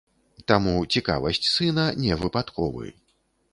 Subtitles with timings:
[0.51, 2.85] Таму цікавасць сына не выпадковы.